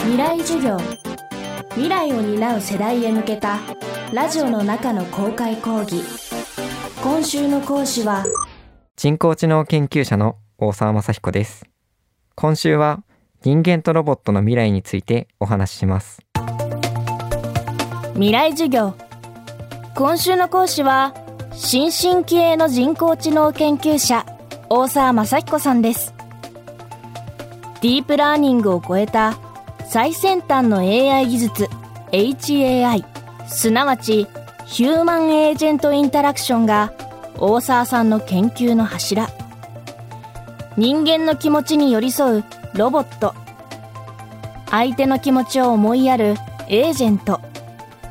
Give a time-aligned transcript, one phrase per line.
[0.00, 0.78] 未来授業。
[1.70, 3.58] 未来を担う世代へ向けた
[4.12, 6.02] ラジオの中の公開講義。
[7.02, 8.24] 今週の講師は
[8.96, 11.64] 人工知能研究者の大沢雅彦です。
[12.34, 13.02] 今週は
[13.42, 16.20] 人間とロボットの未来についてお話しします。
[18.14, 18.94] 未来授業。
[19.94, 21.14] 今週の講師は
[21.52, 24.24] 新進気鋭の人工知能研究者
[24.70, 26.14] 大沢雅彦さんです。
[27.80, 29.38] ディープラーニングを超えた
[29.90, 31.68] 最先端の AI 技術
[32.12, 33.04] HAI
[33.46, 34.26] すなわち
[34.66, 36.92] ヒューマンエージェントインタラクションが
[37.38, 39.28] 大沢さんの研究の柱。
[40.76, 43.34] 人間の気持ちに寄り添うロボット。
[44.70, 46.34] 相手の気持ちを思いやる
[46.68, 47.40] エージェント。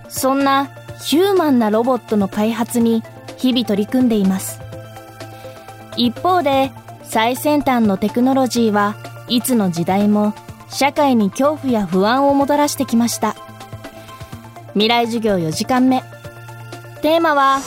[0.09, 0.71] そんな
[1.03, 3.03] ヒューマンなロボットの開発に
[3.37, 4.59] 日々取り組んでいます。
[5.95, 6.71] 一方で
[7.03, 8.95] 最先端のテクノロジーは
[9.27, 10.33] いつの時代も
[10.69, 13.35] 社会に恐怖や不安をもたらしてきました。
[14.73, 16.03] 未来授業4時間目。
[17.01, 17.59] テーマは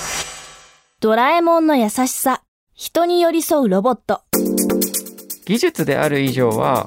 [1.00, 2.42] ドラえもんの優しさ。
[2.75, 4.22] 人に寄り添うロボット。
[5.44, 6.86] 技術である以上は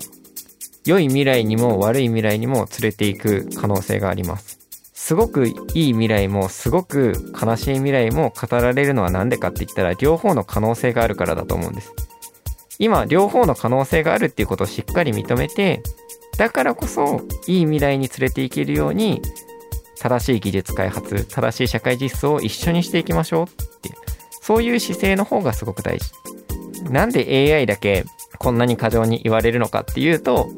[0.86, 4.60] 良い未来にも悪い未来にも連れていく可能性があります。
[4.94, 5.54] すごくいい
[5.92, 11.94] 未来もすごく悲しい未来も語られるのは何でかって言ったら両方の可能性があるからだと思うんです。
[12.80, 15.84] 今両方の可能性があるっていうことをしっかり認めて
[16.38, 19.22] だからこそいい未来に連れていけるように
[20.00, 23.48] 正しい技術開発正しい社会実装を一緒にしていきましょうっ
[23.82, 23.92] て
[24.42, 26.12] そういう姿勢の方がすごく大事。
[26.92, 28.04] なんで AI だけ
[28.40, 30.50] こんなに過剰に言われるのかっていうと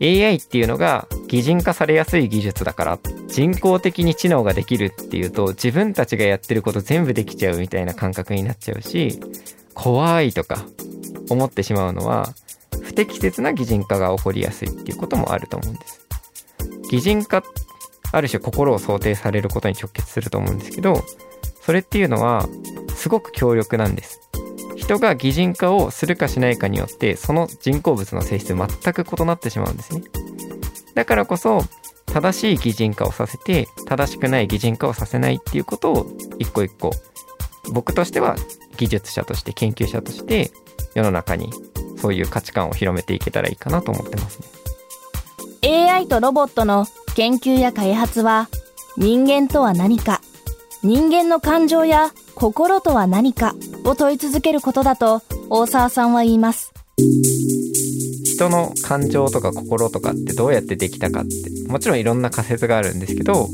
[0.00, 2.98] AI っていうのが擬人化されやすい技術だから
[3.28, 9.18] 人工的に知能ができるっていうと自分たちがやってること全部できちゃうみたいな感覚になっちゃうし
[9.72, 10.64] 怖いとか
[11.30, 12.34] 思ってしまうのは
[12.94, 16.06] 不適切な擬人化が起こりやすいっていうこともあると思うんです。
[16.90, 17.42] 擬人化
[18.12, 21.02] ある種心を想定されることに直結すると思うんですけど
[21.60, 22.48] それっていうのは
[22.94, 24.20] すごく強力なんです。
[24.76, 30.04] 人が擬人化をするかしないかによってその人工物の性質全く異なってしまうんですね。
[30.94, 31.64] だからこそ
[32.06, 36.06] 正しい擬人化をさせて正しくない擬人化をさせないっていうことを
[36.38, 36.92] 一個一個
[37.72, 38.36] 僕としては
[38.76, 40.52] 技術者として研究者として
[40.94, 41.50] 世の中に
[42.04, 44.38] そういう価値観を広めていけたらいいかなと思ってます
[45.62, 45.88] ね。
[45.90, 48.50] AI とロボットの研究や開発は
[48.98, 50.20] 人間とは何か。
[50.82, 53.54] 人間の感情や心とは何か。
[53.86, 56.74] を問い続けることだと大沢さんは言います。
[58.26, 61.70] 人の感情とか心とかってどうやってできたかって。
[61.72, 63.48] もちろんいろんな仮説があるんですけど、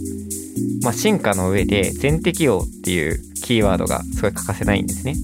[0.82, 5.14] まあ、進化の上で全適応っていうキーワードがすごい欠かせないんですね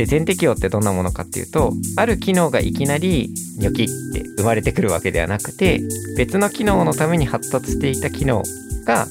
[0.00, 3.28] で全適応ってどんなものかっていうとある機能がいきなり
[3.58, 5.78] ニョキって生まれてくるわけではなくて
[6.16, 8.42] 別の機能のために発達していた機能
[8.86, 9.06] が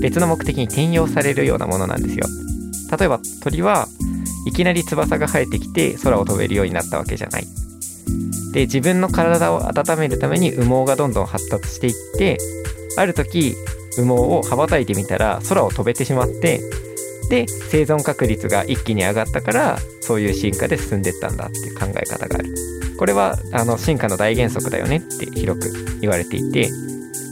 [0.00, 2.26] 別の目的に転用されるようなものなんですよ。
[2.96, 3.88] 例えば鳥は
[4.46, 7.46] いきなり翼が生えてきて空を飛べるようになったわけじゃない。
[8.52, 12.38] で自分の体を温めるために羽毛がどんどん発達していって
[12.96, 13.56] ある時
[13.98, 16.60] 羽毛を羽ばたいてみたら空を飛べてしまって
[17.32, 22.54] で生存確率が一気に上がったからそういう進化で進んでったんだっていう考え方がある。
[22.98, 25.72] これはあの進化の大原則だよねって広く
[26.02, 26.68] 言われていて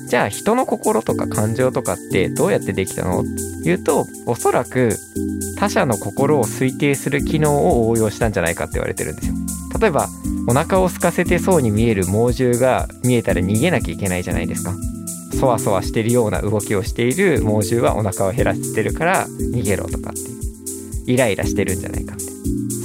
[0.09, 3.21] じゃあ人の心とか感情とかってどうやってできたの？
[3.21, 3.25] っ
[3.63, 4.97] ていうとおそらく
[5.59, 9.35] 他者の心を推定する機能を応用したんじゃないかって言われてるんですよ。
[9.79, 10.09] 例えば
[10.49, 14.75] お腹を空かせてそうに見える猛獣が見えたら逃げなきゃいけないじゃないですか。
[15.33, 20.41] そわそわしてるような動きをしている猛獣はお腹を減らしてるから逃げろとかっていう
[21.07, 22.25] イライラしてるんじゃないかって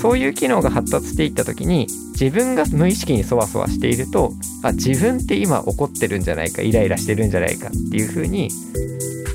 [0.02, 1.88] そういう機能が発達していった時に
[2.20, 4.34] 自分が無意識にそわそわしていると
[4.64, 8.50] あ自分って今怒ってるんじゃないかイライラしてるんじゃないかっていう風に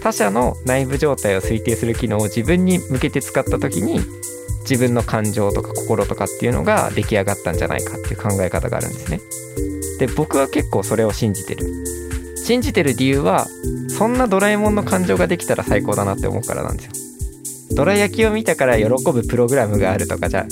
[0.03, 4.00] 他者の内部状態を推定する機能を自分に向けて使った時に
[4.62, 9.21] 自分の感情とか心とかっていうのが出来上がったんじゃないかっていう考え方があるんですね。
[9.98, 11.66] で僕は結構それを信じてる。
[12.50, 13.47] 信じてる理由は
[13.97, 16.86] そんなドラえもんの感情ができたら最高だなって思うからなんです
[17.71, 17.77] よ。
[17.77, 20.45] ドラ焼きを見たから喜ぶプログラムがあるとかじゃ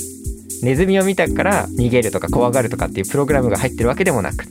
[0.63, 4.45] ネズミを見たから逃げるとか怖がるとかっていうプログラムが入ってるわけでもなく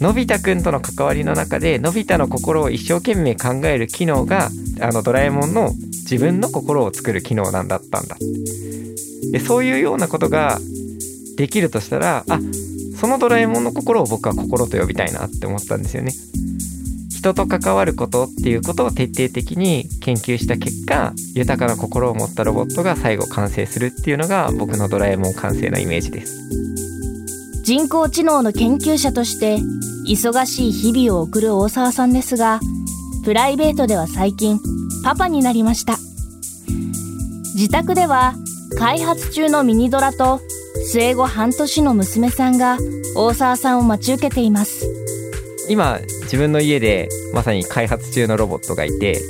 [0.00, 4.50] のび太くんとの関わりの中でのび太の心を一生懸命考える機能が
[4.80, 8.16] あのドラえもんの自分の心を作る機能なんだったんだ
[9.30, 10.58] でそういうようなことが
[11.36, 12.40] できるとしたらあ
[12.96, 16.12] そのドラえもんの心を僕は心と呼びたいなって思ったんですよね
[17.24, 26.38] 人と関わることっていうことを徹底的に研究した結果豊かな心を持ったロボットが最後完成するっていうのが僕のドラえもん完成のイメージです
[27.64, 29.56] 人工知能の研究者として
[30.06, 32.60] 忙しい日々を送る大沢さんですが、
[33.24, 34.60] プライベートでは最近、
[35.02, 35.96] パパになりました。
[37.54, 38.34] 自宅では、
[38.78, 40.42] 開発中のミニドラと、
[40.92, 42.76] 生後半年の娘さんが、
[43.16, 45.03] 大沢さんを待ち受けています。
[45.68, 49.20] 今、自分の家で、まさに開発中のロボットがいて、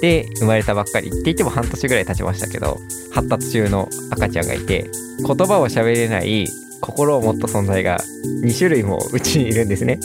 [0.00, 2.78] で、生まれたばっかりって言っても半年ぐらい経ちましたけど、
[3.12, 6.48] 発達中の赤ちゃんがいて、言葉を喋れない
[6.80, 7.98] 心を持った存在が
[8.42, 9.98] 2種類もうちにいるんですね。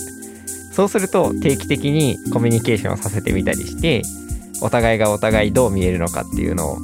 [0.72, 4.02] そうすると定期的にコミュニケーションをさせてみたりして
[4.62, 6.78] お互いがお互いどう見えるのかっていうのを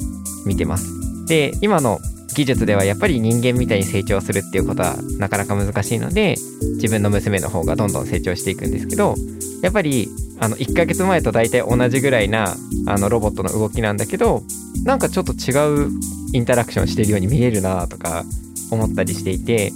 [0.44, 0.86] 見てます。
[1.26, 1.98] で今の
[2.36, 6.36] 技術ではやっぱり人間みたいに成長するっていうことはなかなか難しいので
[6.74, 9.14] 自分の娘の方がどんどん成長していくんですけど
[9.62, 12.54] やっぱりあの1ヶ月前と大体同じぐらいな
[12.86, 14.42] あのロボットの動きなんだけど
[14.84, 15.90] なんかちょっと違う
[16.34, 18.24] インタラクションしてるように見えるなとか
[18.70, 19.72] 思ったりしていて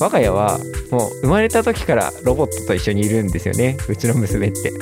[0.00, 0.58] 我が家は
[0.92, 4.72] もう生まれた時からロボットと一緒にいるんですよねうちの娘って。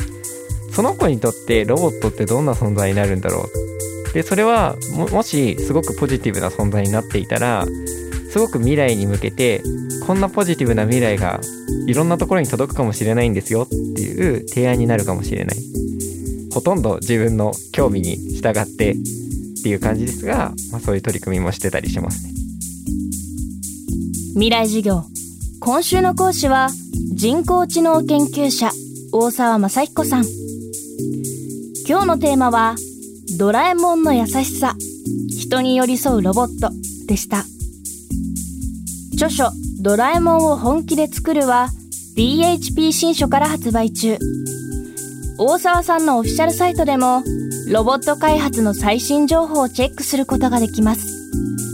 [0.72, 3.71] その子にとってロボットってどんな存在になるんだろう
[4.14, 7.66] でそれはもしすごくポジティブな存在になっていたら
[8.30, 9.62] すごく未来に向けて
[10.06, 11.40] こんなポジティブな未来が
[11.86, 15.56] いろんなところに届くかもしれないんですよっていう提案になるかもしれない。
[16.52, 18.96] ほとんど自分の興味に従ってっ
[19.62, 22.32] ていう感じですが、まあ、そういう取り組みもしてたりしますね。
[24.34, 25.04] 未来授業。
[25.60, 26.70] 今週の講師は
[27.14, 28.70] 人工知能研究者
[29.12, 30.24] 大沢正彦さん。
[31.86, 32.76] 今日のテーマは
[33.42, 34.76] ドラえもんの優しさ。
[35.28, 36.70] 人に寄り添うロボット
[37.08, 37.44] でした。
[39.14, 39.50] 著書
[39.80, 41.70] ドラえもんを本気で作るは
[42.14, 44.16] PHP 新書から発売中。
[45.38, 47.24] 大沢さんのオフィシャルサイトでも
[47.66, 51.71] ロボット開発の最新情報をチェックすることができます。